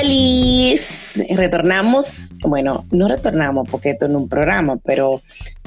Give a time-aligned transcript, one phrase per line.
[0.00, 5.20] Olis, retornamos, bueno, no retornamos porque esto es un programa, pero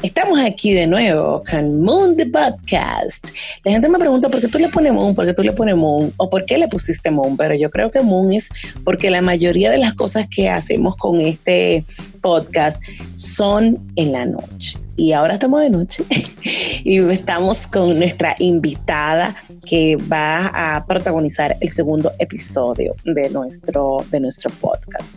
[0.03, 3.27] estamos aquí de nuevo con Moon the Podcast.
[3.65, 5.75] La gente me pregunta por qué tú le pones Moon, por qué tú le pones
[5.75, 8.47] Moon o por qué le pusiste Moon, pero yo creo que Moon es
[8.85, 11.83] porque la mayoría de las cosas que hacemos con este
[12.21, 12.81] podcast
[13.15, 16.03] son en la noche y ahora estamos de noche
[16.83, 24.19] y estamos con nuestra invitada que va a protagonizar el segundo episodio de nuestro, de
[24.19, 25.11] nuestro podcast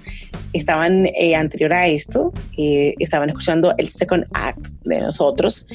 [0.55, 5.66] estaban eh, anterior a esto, eh, estaban escuchando el second act de nosotros.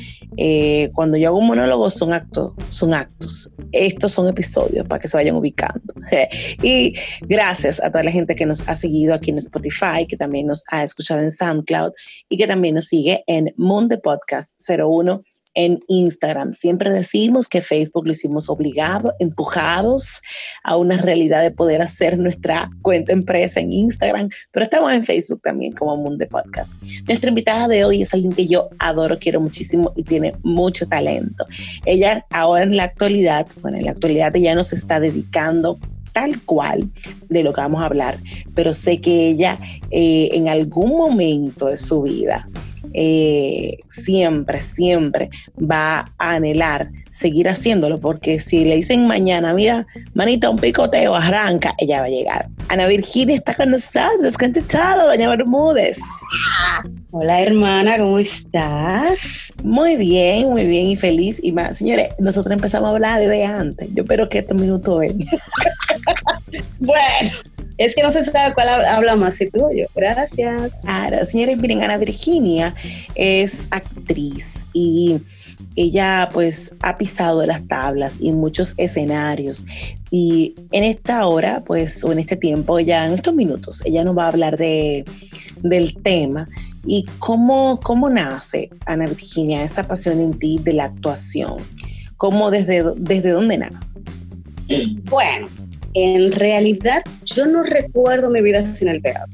[0.41, 3.53] Eh, cuando yo hago un monólogo son actos, son actos.
[3.73, 5.93] Estos son episodios para que se vayan ubicando.
[6.63, 6.93] y
[7.23, 10.63] gracias a toda la gente que nos ha seguido aquí en Spotify, que también nos
[10.69, 11.91] ha escuchado en SoundCloud
[12.29, 15.21] y que también nos sigue en Monde Podcast 01
[15.53, 16.51] en Instagram.
[16.51, 20.21] Siempre decimos que Facebook lo hicimos obligado, empujados
[20.63, 25.41] a una realidad de poder hacer nuestra cuenta empresa en Instagram, pero estamos en Facebook
[25.41, 26.73] también como Mundo Podcast.
[27.07, 31.45] Nuestra invitada de hoy es alguien que yo adoro, quiero muchísimo y tiene mucho talento.
[31.85, 35.77] Ella ahora en la actualidad, bueno, en la actualidad ella nos está dedicando
[36.13, 36.89] tal cual
[37.29, 38.17] de lo que vamos a hablar,
[38.55, 39.59] pero sé que ella
[39.91, 42.49] eh, en algún momento de su vida
[42.93, 50.49] eh, siempre, siempre va a anhelar seguir haciéndolo, porque si le dicen mañana, mira, manita,
[50.49, 52.49] un picoteo, arranca, ella va a llegar.
[52.67, 55.97] Ana Virginia está con nosotros, ¿qué tal, doña Bermúdez?
[57.11, 59.51] Hola hermana, ¿cómo estás?
[59.63, 61.39] Muy bien, muy bien y feliz.
[61.41, 63.89] Y más, señores, nosotros empezamos a hablar desde antes.
[63.93, 65.25] Yo espero que este minuto venga.
[66.79, 67.31] bueno,
[67.79, 69.85] es que no se sabe cuál habla más, si tú o yo.
[69.95, 70.71] Gracias.
[70.81, 72.75] Claro, señores, miren, Ana Virginia
[73.15, 75.21] es actriz y
[75.75, 79.65] ella pues ha pisado las tablas y muchos escenarios
[80.11, 84.17] y en esta hora pues o en este tiempo ya en estos minutos ella nos
[84.17, 85.05] va a hablar de
[85.61, 86.49] del tema
[86.85, 91.57] y cómo, cómo nace Ana Virginia esa pasión en ti de la actuación
[92.17, 93.99] cómo desde desde dónde nace
[95.09, 95.47] bueno
[95.93, 99.33] en realidad yo no recuerdo mi vida sin el teatro.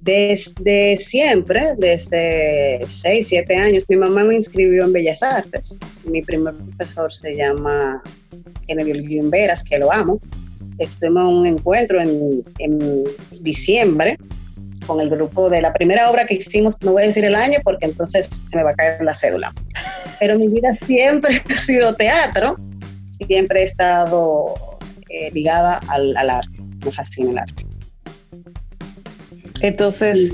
[0.00, 5.78] Desde siempre, desde 6, 7 años, mi mamá me inscribió en Bellas Artes.
[6.04, 8.02] Mi primer profesor se llama
[8.68, 10.20] Kennedy Veras, que lo amo.
[10.78, 13.04] Estuvimos en un encuentro en, en
[13.40, 14.18] diciembre
[14.86, 17.58] con el grupo de la primera obra que hicimos, no voy a decir el año
[17.64, 19.54] porque entonces se me va a caer la cédula.
[20.20, 22.56] Pero mi vida siempre ha sido teatro,
[23.26, 24.73] siempre he estado
[25.14, 27.64] eh, ligada al, arte, me fascina el arte.
[29.60, 30.32] Entonces...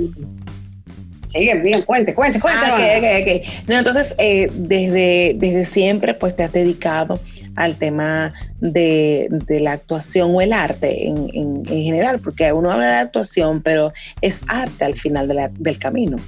[1.27, 2.61] Sigue, sigue, cuente, cuente, cuente.
[2.65, 7.21] Ah, no, entonces, eh, desde, desde siempre, pues te has dedicado
[7.55, 12.97] al tema de, la actuación o el arte en, en, general, porque uno habla de
[12.97, 13.93] actuación, pero
[14.23, 16.19] es arte al final del camino.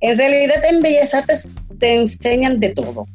[0.00, 3.06] En realidad, en Bellas Artes te enseñan de todo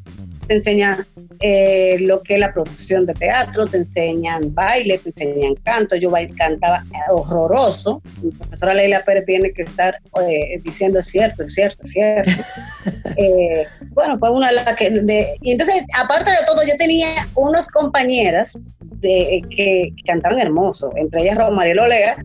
[0.51, 1.07] te enseñan
[1.39, 5.95] eh, lo que es la producción de teatro, te enseñan baile, te enseñan canto.
[5.95, 8.01] Yo baile, cantaba horroroso.
[8.21, 12.31] Mi profesora Leila Pérez tiene que estar eh, diciendo es cierto, es cierto, es cierto.
[13.17, 14.85] Eh, bueno, fue una de las que...
[15.41, 21.35] y entonces, aparte de todo, yo tenía unas compañeras de, que, cantaron hermoso, entre ellas
[21.35, 22.23] Romario Olea,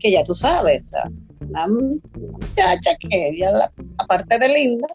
[0.00, 1.10] que ya tú sabes, o sea,
[1.48, 4.88] una, muchacha que ella, aparte de linda,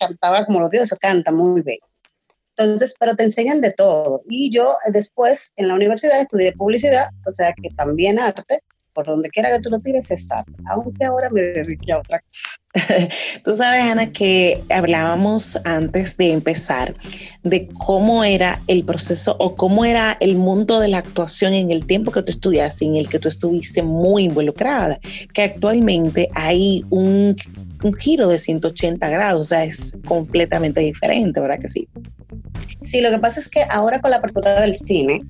[0.00, 1.78] cantaba como los dioses, canta muy bien.
[2.56, 4.20] Entonces, pero te enseñan de todo.
[4.28, 8.58] Y yo eh, después en la universidad estudié publicidad, o sea que también arte,
[9.00, 12.20] por donde quiera que tú lo tires es arte, aunque ahora me dedique a otra
[12.20, 12.50] cosa.
[13.44, 16.94] Tú sabes, Ana, que hablábamos antes de empezar
[17.42, 21.86] de cómo era el proceso o cómo era el mundo de la actuación en el
[21.86, 25.00] tiempo que tú estudiaste, en el que tú estuviste muy involucrada,
[25.32, 27.34] que actualmente hay un
[27.82, 31.88] un giro de 180 grados, o sea, es completamente diferente, ¿verdad que sí?
[32.82, 35.22] Sí, lo que pasa es que ahora con la apertura del cine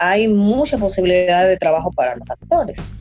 [0.00, 2.92] hay mucha posibilidad de trabajo para los actores.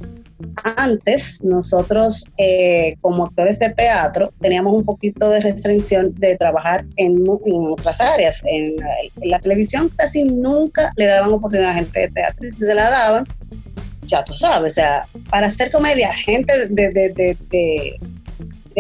[0.78, 7.24] Antes, nosotros eh, como actores de teatro teníamos un poquito de restricción de trabajar en,
[7.28, 8.42] otras áreas.
[8.46, 8.76] En,
[9.24, 12.90] la televisión casi nunca le daban oportunidad a gente de teatro y si se la
[12.90, 13.26] daban,
[14.06, 17.38] ya tú sabes, o sea, para hacer comedia, gente de,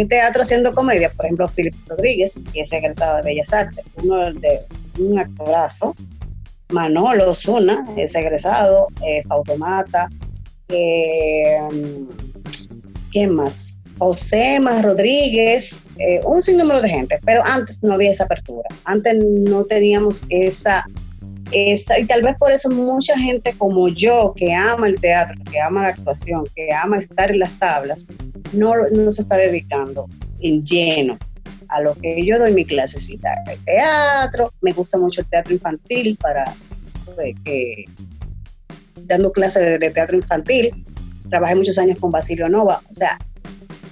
[0.09, 4.62] teatro haciendo comedia, por ejemplo, Filipe Rodríguez, que es egresado de Bellas Artes, uno de
[5.00, 5.95] un actorazo,
[6.69, 9.23] Manolo Zuna, es egresado, eh,
[9.57, 10.09] Mata,
[10.71, 11.59] eh,
[13.12, 13.77] ¿quién más?
[14.62, 19.63] Más Rodríguez, eh, un sinnúmero de gente, pero antes no había esa apertura, antes no
[19.65, 20.83] teníamos esa
[21.53, 25.83] y tal vez por eso mucha gente como yo, que ama el teatro, que ama
[25.83, 28.07] la actuación, que ama estar en las tablas,
[28.53, 30.07] no, no se está dedicando
[30.39, 31.18] en lleno
[31.68, 34.53] a lo que yo doy mi clasecita de teatro.
[34.62, 36.53] Me gusta mucho el teatro infantil para
[37.06, 37.85] pues, que
[39.12, 40.86] dando clases de, teatro infantil.
[41.30, 42.81] Trabajé muchos años con Basilio Nova.
[42.90, 43.19] O sea,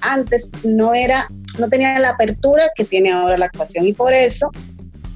[0.02, 1.28] antes no era,
[1.58, 4.50] no tenía la apertura que tiene ahora la actuación y por eso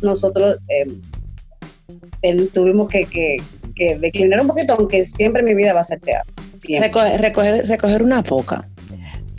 [0.02, 3.38] nosotros eh, tuvimos que, que,
[3.76, 6.34] que, declinar un poquito, aunque siempre mi vida va a ser teatro.
[6.80, 8.68] Recoger, recoger, una poca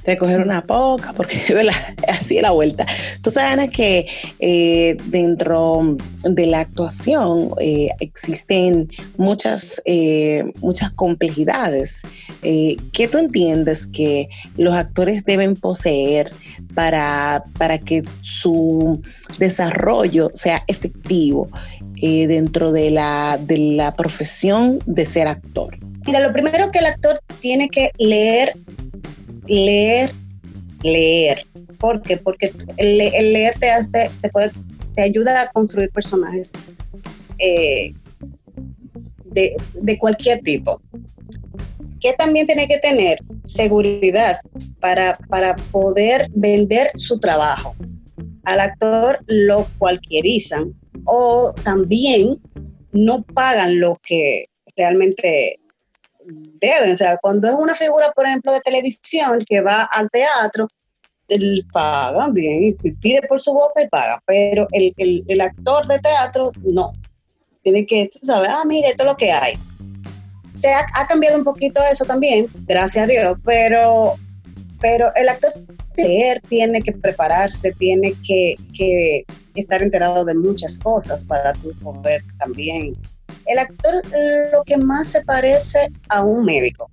[0.05, 1.39] recoger una poca, porque
[2.09, 2.87] así es la vuelta.
[3.23, 4.07] Tú sabes, Ana, que
[4.39, 9.83] eh, dentro de la actuación eh, existen muchas,
[10.61, 12.03] muchas complejidades.
[12.43, 16.31] ¿Qué tú entiendes que los actores deben poseer
[16.75, 19.01] para, para que su
[19.39, 21.49] desarrollo sea efectivo
[21.97, 25.77] eh, dentro de la, de la profesión de ser actor?
[26.07, 28.55] Mira, lo primero que el actor tiene que leer,
[29.47, 30.13] leer,
[30.83, 31.47] leer.
[31.79, 32.17] ¿Por qué?
[32.17, 34.53] Porque el, leer te, hace, te, puede,
[34.95, 36.53] te ayuda a construir personajes
[37.39, 37.93] eh,
[39.25, 40.81] de, de cualquier tipo.
[42.01, 43.19] ¿Qué también tiene que tener?
[43.45, 44.39] Seguridad
[44.81, 47.75] para, para poder vender su trabajo.
[48.45, 50.75] Al actor lo cualquierizan
[51.07, 52.39] o también
[52.93, 54.47] no pagan lo que
[54.77, 55.57] realmente
[56.61, 56.93] deben.
[56.93, 60.69] O sea, cuando es una figura, por ejemplo, de televisión que va al teatro,
[61.29, 66.53] él pagan bien, pide por su boca y paga, pero el, el actor de teatro
[66.63, 66.93] no.
[67.63, 69.59] Tiene que, tú sabes, ah, mire, esto es lo que hay
[70.55, 74.15] se ha, cambiado un poquito eso también, gracias a Dios, pero,
[74.81, 75.53] pero el actor
[76.49, 79.25] tiene que prepararse, tiene que, que
[79.55, 82.95] estar enterado de muchas cosas para poder también.
[83.47, 84.03] El actor
[84.53, 86.91] lo que más se parece a un médico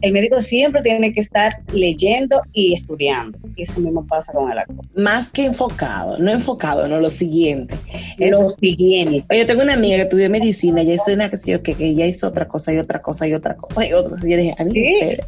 [0.00, 3.38] el médico siempre tiene que estar leyendo y estudiando.
[3.56, 4.84] Y eso mismo pasa con el actor.
[4.94, 7.76] Más que enfocado, no enfocado, no lo siguiente.
[8.18, 9.24] lo siguiente.
[9.36, 12.28] Yo tengo una amiga que estudió medicina y hizo una que, que, que ella hizo
[12.28, 14.16] otra cosa y otra cosa y otra cosa y otra.
[14.24, 15.18] Y yo dije, a mí ¿Sí?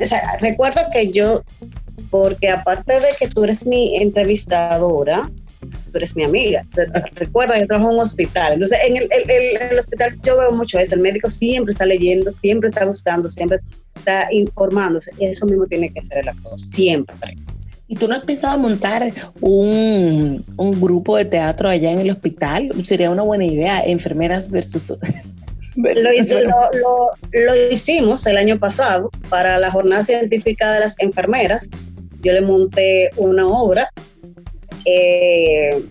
[0.00, 1.42] o sea, recuerda que yo,
[2.10, 5.30] porque aparte de que tú eres mi entrevistadora,
[5.92, 6.64] tú eres mi amiga.
[7.14, 8.54] Recuerda, yo trabajo en un hospital.
[8.54, 10.94] Entonces, en el, hospital yo veo mucho eso.
[10.94, 13.60] El médico siempre está leyendo, siempre está buscando, siempre
[13.94, 15.12] está informándose.
[15.18, 17.36] Y eso mismo tiene que ser el actor, siempre.
[17.88, 20.42] ¿Y tú no has pensado montar un,
[20.80, 22.70] grupo de teatro allá en el hospital?
[22.84, 24.90] Sería una buena idea, enfermeras versus...
[25.76, 25.90] lo,
[27.32, 31.70] lo, hicimos el año pasado para la jornada científica de las enfermeras.
[32.22, 33.90] Yo le monté una obra
[34.84, 35.82] eh,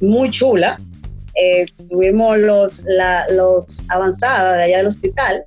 [0.00, 0.78] muy chula.
[1.34, 5.44] Eh, tuvimos los, la, los avanzados de allá del hospital,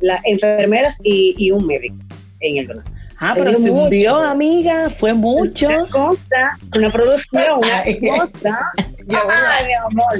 [0.00, 1.96] las enfermeras y, un médico
[2.40, 2.90] en el donado.
[3.18, 5.68] Ah, pero se hundió, amiga, fue mucho.
[5.68, 8.72] Una cosa, una producción, una cosa.
[9.44, 10.18] Ay, mi amor.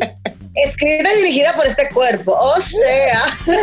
[0.67, 3.23] Escrita y dirigida por este cuerpo, o sea.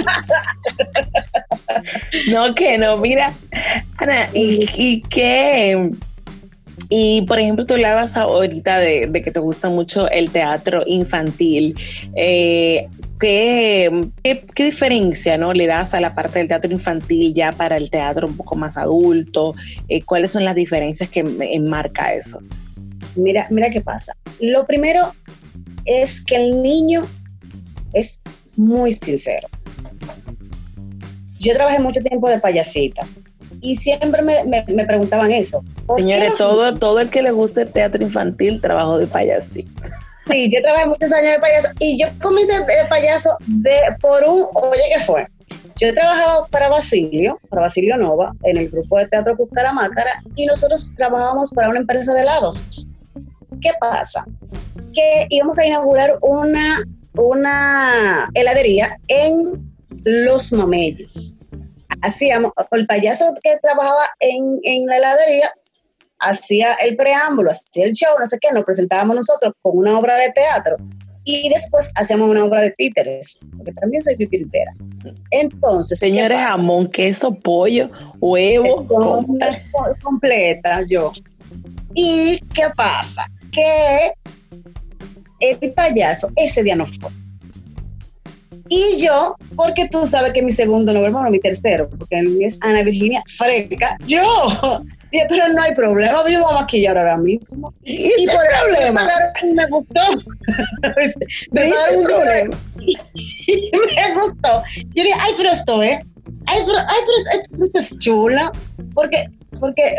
[2.29, 3.31] no, que no, mira,
[3.99, 5.91] Ana, ¿y, y qué?
[6.89, 11.75] Y por ejemplo, tú hablabas ahorita de, que te gusta mucho el teatro infantil.
[12.15, 12.87] Eh,
[13.19, 14.09] ¿qué,
[14.55, 15.53] diferencia ¿no?
[15.53, 18.77] le das a la parte del teatro infantil ya para el teatro un poco más
[18.77, 19.53] adulto?
[19.89, 22.39] Eh, ¿Cuáles son las diferencias que enmarca eso?
[23.15, 24.15] Mira, mira qué pasa.
[24.39, 25.13] Lo primero
[25.85, 27.05] es que el niño
[27.93, 28.21] es
[28.55, 29.47] muy sincero.
[31.39, 33.05] Yo trabajé mucho tiempo de payasita
[33.61, 35.63] y siempre me, preguntaban eso.
[35.95, 39.61] Señores, todo, todo el que le guste teatro infantil trabajó de payaso.
[40.29, 44.45] Sí, yo trabajé muchos años de payaso y yo comencé de payaso de, por un,
[44.53, 45.25] oye, ¿qué fue?
[45.77, 49.37] Yo he trabajado para Basilio, para Basilio Nova, en el grupo de teatro
[49.73, 52.87] Mácara y nosotros trabajábamos para una empresa de helados.
[53.61, 54.25] ¿Qué pasa?
[54.93, 56.83] Que íbamos a inaugurar una,
[57.13, 59.71] una heladería en
[60.03, 61.36] Los Mameyes
[62.01, 65.51] hacíamos, el payaso que trabajaba en, en la heladería
[66.19, 70.15] hacía el preámbulo, hacía el show, no sé qué, nos presentábamos nosotros con una obra
[70.15, 70.77] de teatro
[71.27, 74.71] y después hacíamos una obra de títeres, porque también soy titiritera.
[75.31, 77.89] Entonces, señores, jamón, queso, pollo,
[78.21, 78.87] huevo,
[80.01, 81.11] completa yo.
[81.95, 83.25] ¿Y qué pasa?
[83.51, 84.13] Que
[85.41, 87.11] el payaso ese día no fue.
[88.69, 92.83] Y yo, porque tú sabes que mi segundo nombre, bueno, mi tercero, porque es Ana
[92.83, 94.21] Virginia Freca, yo
[95.11, 97.73] Dije, pero no hay problema, yo voy a maquillar ahora mismo.
[97.83, 99.09] ¿Y, y por el problema?
[99.55, 100.01] Me gustó.
[101.51, 102.57] me, un problema.
[102.75, 104.63] me gustó.
[104.75, 105.99] Yo dije, ay, pero esto, ¿eh?
[106.45, 108.51] Ay, pero, ay, pero esto es chula.
[108.93, 109.95] Porque, porque,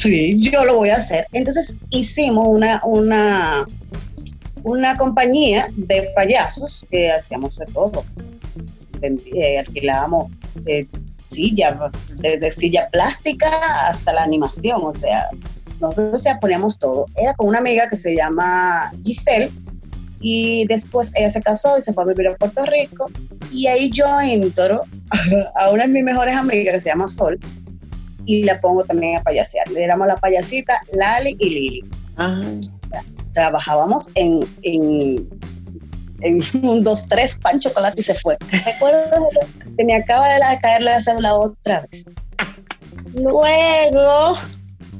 [0.00, 1.26] sí, yo lo voy a hacer.
[1.32, 3.66] Entonces hicimos una, una,
[4.64, 8.04] una compañía de payasos que hacíamos de todo.
[9.00, 10.30] Eh, alquilábamos
[10.66, 10.86] eh,
[11.26, 11.76] sillas,
[12.16, 13.48] desde silla plástica
[13.88, 15.28] hasta la animación, o sea,
[15.80, 17.06] nosotros ya poníamos todo.
[17.16, 19.52] Era con una amiga que se llama Giselle
[20.20, 23.08] y después ella se casó y se fue a vivir a Puerto Rico
[23.52, 24.82] y ahí yo entro
[25.54, 27.38] a una de mis mejores amigas que se llama Sol
[28.24, 29.68] y la pongo también a payasear.
[29.70, 31.84] Le éramos la payasita Lali y Lili.
[33.38, 35.28] Trabajábamos en, en,
[36.22, 38.36] en un, dos, tres, pan chocolate y se fue.
[38.50, 39.28] Recuerdo
[39.76, 42.04] que me acaba de caer la cédula otra vez.
[43.14, 44.36] Luego,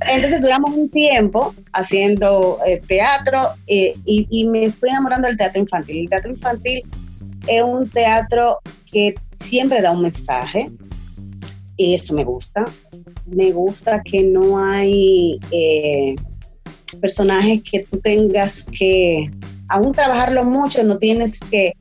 [0.09, 5.61] entonces duramos un tiempo haciendo eh, teatro eh, y, y, me fui enamorando del teatro
[5.61, 6.03] infantil.
[6.03, 6.83] El teatro infantil
[7.49, 8.61] es un teatro
[8.93, 10.71] que siempre da un mensaje
[11.77, 12.67] y eso me gusta.
[13.27, 16.15] Me gusta que no hay eh,
[16.97, 19.31] personajes que tú tengas que,
[19.69, 21.75] aún trabajarlo mucho, no tienes que,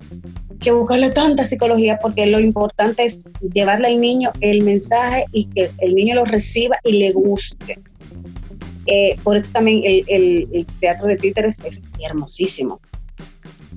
[0.59, 3.21] que buscarle tanta psicología porque lo importante es
[3.53, 7.79] llevarle al niño el mensaje y que el niño lo reciba y le guste.
[8.87, 12.79] Eh, por eso también el, teatro de títeres es hermosísimo.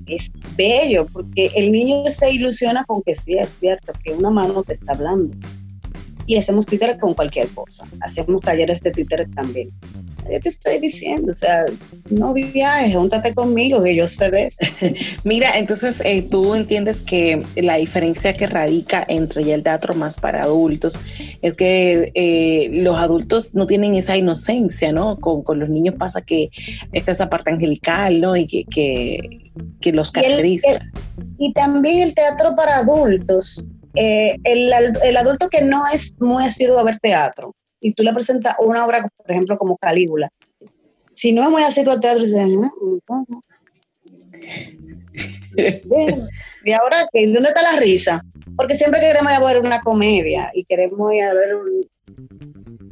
[0.07, 4.63] Es bello, porque el niño se ilusiona con que sí es cierto, que una mano
[4.63, 5.35] te está hablando.
[6.25, 7.87] Y hacemos títeres con cualquier cosa.
[8.01, 9.69] Hacemos talleres de títeres también
[10.31, 11.65] yo te estoy diciendo, o sea,
[12.09, 14.57] no viajes, júntate conmigo, que yo sé de eso.
[15.23, 20.15] Mira, entonces eh, tú entiendes que la diferencia que radica entre ya el teatro más
[20.15, 20.97] para adultos
[21.41, 25.19] es que eh, los adultos no tienen esa inocencia, ¿no?
[25.19, 26.49] Con, los niños pasa que
[26.93, 28.35] está esa parte angelical, ¿no?
[28.35, 28.63] Y que,
[29.81, 30.79] que, los caracteriza.
[31.37, 33.63] Y, también el teatro para adultos.
[33.95, 34.71] Eh, el,
[35.03, 38.85] el adulto que no es muy asiduo a ver teatro, y tú le presentas una
[38.85, 40.31] obra, por ejemplo, como Calígula,
[41.15, 42.23] si no es muy así al teatro,
[46.63, 47.27] y ahora, ¿qué?
[47.27, 48.23] ¿dónde está la risa?
[48.55, 51.87] Porque siempre queremos ir ver una comedia y queremos ir ver un...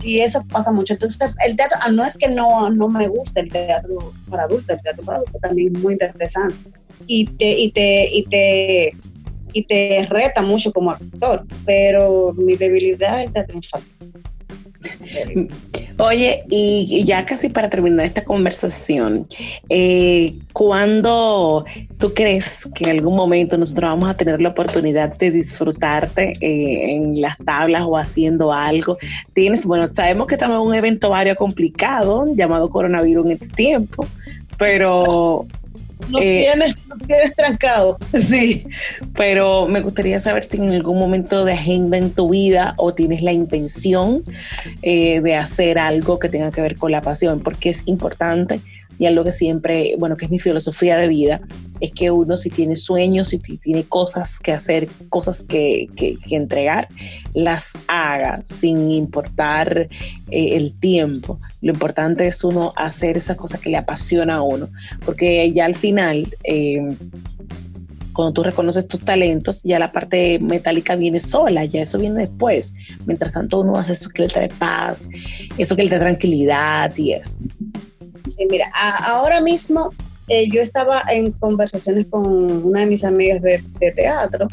[0.02, 0.94] Y eso pasa mucho.
[0.94, 4.78] Entonces, el teatro, ah, no es que no, no me guste el teatro para adultos,
[4.78, 6.56] el teatro para adultos también es muy interesante.
[7.08, 8.94] Y te, y te, y te,
[9.54, 13.99] y te reta mucho como actor, pero mi debilidad es el teatro infantil.
[15.98, 19.28] Oye, y ya casi para terminar esta conversación,
[19.68, 21.66] eh, ¿cuándo
[21.98, 26.94] tú crees que en algún momento nosotros vamos a tener la oportunidad de disfrutarte eh,
[26.94, 28.98] en las tablas o haciendo algo?
[29.34, 34.08] Tienes, bueno, sabemos que estamos en un evento vario complicado llamado coronavirus en este tiempo,
[34.58, 35.48] pero
[36.08, 36.48] nos, eh,
[37.08, 37.98] tienes, trancado.
[38.30, 38.66] Sí,
[39.16, 43.22] pero me gustaría saber si en algún momento de agenda en tu vida o tienes
[43.22, 44.24] la intención
[44.82, 48.62] eh, de hacer algo que tenga que ver con la pasión, porque es importante
[49.00, 51.42] y algo que siempre, bueno, que es mi filosofía de vida,
[51.80, 56.90] es que uno si tiene sueños, si tiene cosas que hacer, cosas que, que, entregar,
[57.34, 59.88] las haga sin importar
[60.30, 61.40] eh, el tiempo.
[61.62, 64.70] Lo importante es uno hacer esa cosa que le apasiona a uno,
[65.06, 66.28] porque ya al final...
[66.44, 66.90] Eh,
[68.12, 72.74] cuando tú reconoces tus talentos, ya la parte metálica viene sola, ya eso viene después.
[73.06, 75.08] Mientras tanto, uno hace eso que le trae paz,
[75.58, 77.38] eso que le trae tranquilidad y eso.
[78.28, 78.72] Sí, mira,
[79.06, 79.92] ahora mismo
[80.30, 82.24] eh, yo estaba en conversaciones con
[82.64, 83.64] una de mis amigas de,
[83.96, 84.48] teatro,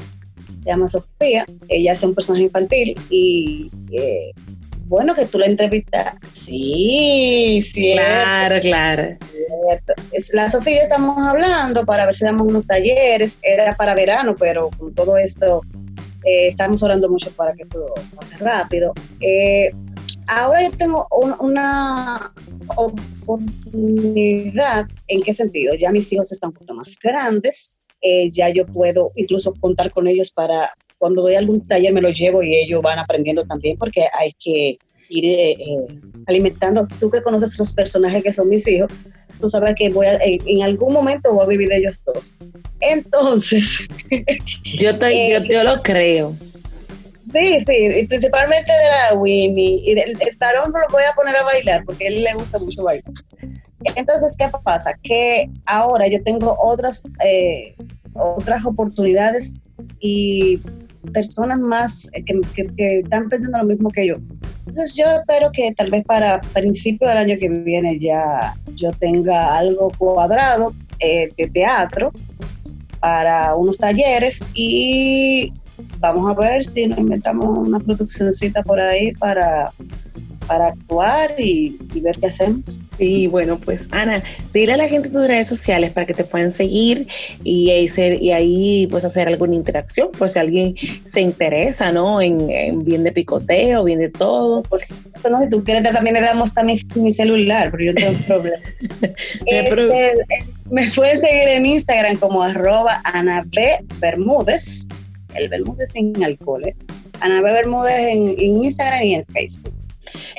[0.63, 4.33] se llama Sofía, ella es un personaje infantil y eh,
[4.87, 6.15] bueno que tú la entrevistas.
[6.31, 7.93] Sí, sí.
[7.93, 9.19] Claro, claro.
[10.33, 14.35] La Sofía y yo estamos hablando para ver si damos unos talleres, era para verano,
[14.39, 15.61] pero con todo esto
[16.25, 18.95] eh, estamos orando mucho para que esto pase rápido.
[20.27, 21.07] ahora yo tengo
[21.39, 22.33] una
[22.77, 25.75] oportunidad, ¿en qué sentido?
[25.75, 30.07] Ya mis hijos están un poco más grandes, eh, ya yo puedo incluso contar con
[30.07, 34.07] ellos para cuando doy algún taller me lo llevo y ellos van aprendiendo también porque
[34.19, 34.77] hay que
[35.09, 35.87] ir eh, eh,
[36.27, 36.87] alimentando.
[37.01, 38.91] Tú que conoces los personajes que son mis hijos,
[39.41, 42.35] tú sabes que voy a, en, algún momento voy a vivir de ellos dos.
[42.81, 43.87] Entonces...
[44.79, 46.37] yo, te, yo, yo lo creo.
[47.37, 49.83] Sí, sí, principalmente de la Winnie.
[49.85, 52.85] Y del, tarón lo voy a poner a bailar porque a él le gusta mucho
[52.85, 53.13] bailar.
[53.95, 54.93] Entonces, ¿qué pasa?
[55.03, 57.75] Que ahora yo tengo otras, eh,
[58.15, 59.53] otras oportunidades
[60.01, 60.61] y
[61.13, 62.41] personas más que,
[63.01, 64.15] están pensando lo mismo que yo.
[64.67, 69.57] Entonces yo espero que tal vez para principio del año que viene ya yo tenga
[69.57, 72.11] algo cuadrado eh, de teatro
[72.99, 75.53] para unos talleres y
[76.13, 79.73] vamos a ver si nos inventamos una produccióncita por ahí para,
[80.47, 82.79] para actuar y, ver qué hacemos.
[82.99, 84.23] Y bueno, pues Ana,
[84.55, 87.07] dile a la gente tus redes sociales para que te puedan seguir
[87.45, 92.21] y, y ahí pues hacer alguna interacción, pues si alguien se interesa, ¿no?
[92.23, 94.63] En, bien de picoteo, bien de todo.
[95.31, 98.57] No, si tú quieres también le damos también mi celular, pero yo tengo problema.
[99.47, 100.13] Este,
[100.71, 103.79] me puedes seguir en Instagram como arroba Ana B.
[104.01, 104.87] Bermúdez
[105.39, 106.67] el Bermúdez sin alcohol.
[106.67, 106.77] ¿eh?
[107.21, 107.53] Ana B.
[107.53, 109.75] Bermúdez en, Instagram y en Facebook.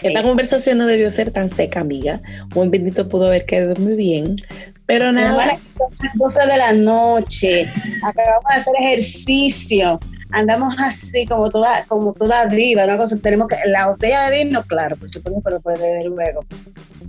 [0.01, 2.22] Esta conversación no debió ser tan seca, amiga.
[2.56, 4.38] Un bendito pudo haber quedado muy bien,
[4.86, 5.60] pero nada.
[5.68, 7.68] Son las 12 de la noche.
[8.04, 10.00] Acabamos de hacer ejercicio
[10.32, 14.63] andamos así como toda, como toda viva, una cosa, tenemos que, la botella de vino,
[14.63, 16.46] claro, por supuesto, pero puede beber luego.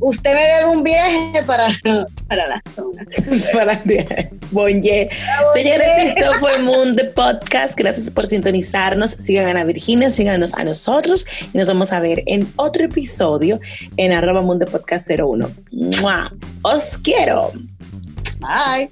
[0.00, 1.68] Usted me debe un viaje para,
[2.28, 3.04] para la zona.
[3.52, 3.82] para
[4.50, 5.08] Bonje.
[5.54, 7.74] Señores, esto fue Mundo Podcast.
[7.76, 9.10] Gracias por sintonizarnos.
[9.10, 13.60] Sigan a Virginia, síganos a nosotros y nos vamos a ver en otro episodio
[13.96, 15.50] en arroba Mundo Podcast 01.
[16.00, 16.32] ¡Mua!
[16.62, 17.52] ¡Os quiero!
[18.38, 18.88] Bye.